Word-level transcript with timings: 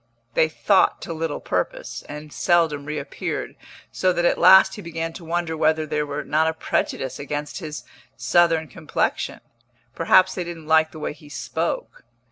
They 0.33 0.49
thought 0.49 0.99
to 1.03 1.13
little 1.13 1.39
purpose, 1.39 2.03
and 2.09 2.33
seldom 2.33 2.85
reappeared, 2.85 3.55
so 3.91 4.11
that 4.13 4.25
at 4.25 4.39
last 4.39 4.73
he 4.73 4.81
began 4.81 5.13
to 5.13 5.23
wonder 5.23 5.55
whether 5.55 5.85
there 5.85 6.07
were 6.07 6.23
not 6.23 6.47
a 6.47 6.55
prejudice 6.55 7.19
against 7.19 7.59
his 7.59 7.83
Southern 8.17 8.67
complexion. 8.67 9.41
Perhaps 9.93 10.33
they 10.33 10.43
didn't 10.43 10.65
like 10.65 10.89
the 10.91 10.97
way 10.97 11.13
he 11.13 11.29
spoke. 11.29 12.03